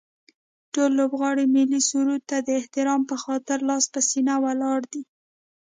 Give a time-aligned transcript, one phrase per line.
[0.73, 5.01] ټول لوبغاړي ملي سرود ته د احترام به خاطر لاس په سینه ولاړ دي